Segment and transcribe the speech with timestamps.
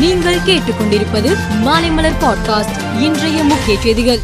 [0.00, 1.30] நீங்கள் கேட்டுக்கொண்டிருப்பது
[1.64, 3.00] மாலைமலர் பாட்காஸ்ட்.
[3.00, 4.18] இன்றைய முக்கிய செய்திகள்.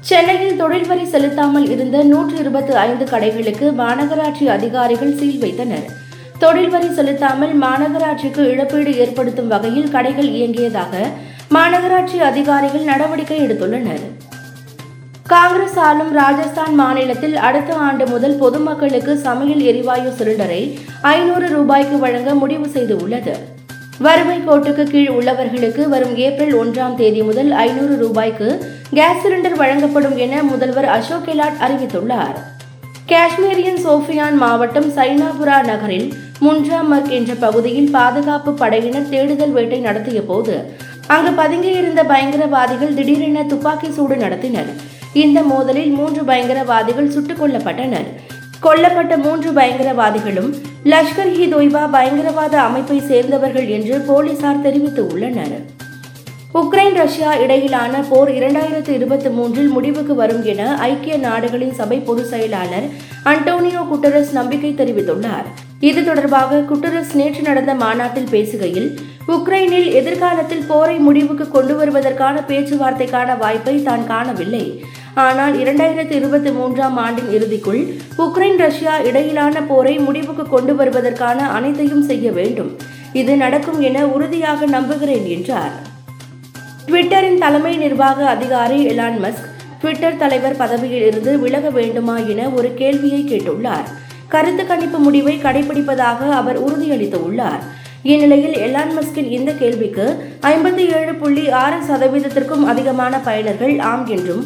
[0.00, 5.90] சென்னையில் தொழில் வரி செலுத்தாமல் இருந்த நூற்றி இருபத்தி ஐந்து கடைகளுக்கு மாநகராட்சி அதிகாரிகள் சீல் வைத்தனர்.
[6.38, 11.06] தொழில் வரி செலுத்தாமல் மாநகராட்சிக்கு இழப்பீடு ஏற்படுத்தும் வகையில் கடைகள் இயங்கியதாக
[11.54, 14.06] மாநகராட்சி அதிகாரிகள் நடவடிக்கை எடுத்துள்ளனர்.
[15.26, 22.68] காங்கிரஸ் ஆளும் ராஜஸ்தான் மாநிலத்தில் அடுத்த ஆண்டு முதல் பொதுமக்களுக்கு சமையல் எரிவாயு சிலிண்டரை ஐநூறு ரூபாய்க்கு வழங்க முடிவு
[22.68, 23.56] செய்து உள்ளது
[23.98, 30.42] வறுமை கோட்டுக்கு கீழ் உள்ளவர்களுக்கு வரும் ஏப்ரல் ஒன்றாம் தேதி முதல் ஐநூறு ரூபாய்க்கு கேஸ் சிலிண்டர் வழங்கப்படும் என
[30.42, 32.38] முதல்வர் அசோக் கெலாட் அறிவித்துள்ளார்.
[33.06, 40.72] காஷ்மீரின் சோஃபியான் மாவட்டம் சைனாபுரா நகரில் முன்ஜாமர்க் என்ற பகுதியில் பாதுகாப்பு படையினர் தேடுதல் வேட்டை நடத்திய போது
[41.06, 44.72] அங்கு பதுங்கியிருந்த பயங்கரவாதிகள் திடீரென துப்பாக்கி சூடு நடத்தினர்.
[45.12, 48.06] இந்த மோதலில் மூன்று பயங்கரவாதிகள் சுட்டுக் கொல்லப்பட்டனர்.
[48.62, 55.58] கொல்லப்பட்ட மூன்று பயங்கரவாதிகளும் லஷ்கர் இ தொய்பா பயங்கரவாத அமைப்பை சேர்ந்தவர்கள் என்று போலீசார் தெரிவித்து உள்ளனர்.
[56.54, 62.86] உக்ரைன் ரஷ்யா இடையிலான போர் இரண்டாயிரத்து இருபத்தி மூன்றில் முடிவுக்கு வரும் என ஐக்கிய நாடுகளின் சபை பொதுச் செயலாளர்
[63.24, 65.48] அண்டோனியோ குட்டரஸ் நம்பிக்கை தெரிவித்துள்ளார்.
[65.80, 68.98] இது தொடர்பாக குட்டரஸ் நேற்று நடந்த மாநாட்டில் பேசுகையில்
[69.28, 74.84] உக்ரைனில் எதிர்காலத்தில் போரை முடிவுக்கு கொண்டு வருவதற்கான பேச்சுவார்த்தைக்கான வாய்ப்பை தான் காணவில்லை.
[75.26, 77.82] ஆனால் இரண்டாயிரத்து இருபத்தி மூன்றாம் ஆண்டின் இறுதிக்குள்
[78.24, 82.70] உக்ரைன் ரஷ்யா இடையிலான போரை முடிவுக்கு கொண்டு வருவதற்கான அனைத்தையும் செய்ய வேண்டும்.
[83.20, 85.74] இது நடக்கும் என உறுதியாக நம்புகிறேன் என்றார்.
[86.88, 89.48] ட்விட்டரின் தலைமை நிர்வாக அதிகாரி எலான் மஸ்க்
[89.80, 93.88] ட்விட்டர் தலைவர் பதவியில் இருந்து விலக வேண்டுமா என ஒரு கேள்வியை கேட்டுள்ளார்.
[94.34, 97.62] கருத்து கணிப்பு முடிவை கடைபிடிப்பதாக அவர் உறுதியளித்துள்ளார்.
[98.12, 100.04] இந்நிலையில் எலான் மஸ்கின் இந்த கேள்விக்கு
[100.50, 104.42] ஐம்பத்தி ஏழு புள்ளி ஆறு சதவீதத்திற்கும் அதிகமான பயனர்கள் ஆம் என்றும்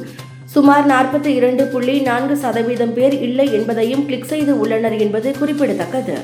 [0.52, 6.16] சுமார் நாற்பத்தி இரண்டு புள்ளி நான்கு சதவீதம் பேர் இல்லை என்பதையும் கிளிக் செய்து உள்ளனர் என்பது குறிப்பிடத்தக்கது.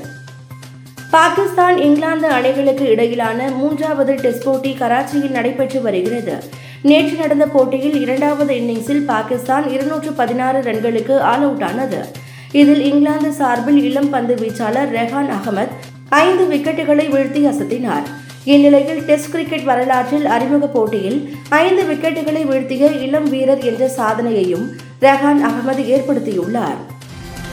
[1.11, 6.35] பாகிஸ்தான் இங்கிலாந்து அணிகளுக்கு இடையிலான மூன்றாவது டெஸ்ட் போட்டி கராச்சியில் நடைபெற்று வருகிறது.
[6.83, 12.07] நேற்று நடந்த போட்டியில் இரண்டாவது இன்னிங்ஸில் பாகிஸ்தான் இருநூற்று பதினாறு ரன்களுக்கு ஆல் அவுட் ஆனது.
[12.53, 15.75] இதில் இங்கிலாந்து சார்பில் இளம் பந்து வீச்சாளர் ரெஹான் அகமத்
[16.09, 18.09] ஐந்து விக்கெட்டுகளை வீழ்த்தி அசத்தினார்.
[18.45, 24.69] இந்நிலையில் டெஸ்ட் கிரிக்கெட் வரலாற்றில் அறிமுக போட்டியில் ஐந்து விக்கெட்டுகளை வீழ்த்திய இளம் வீரர் என்ற சாதனையையும்
[25.01, 26.77] ரெஹான் அகமது ஏற்படுத்தியுள்ளார்.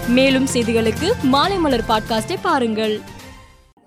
[0.07, 2.99] மேலும் செய்திகளுக்கு மாலை மலர் பாட்காஸ்டை பாருங்கள்.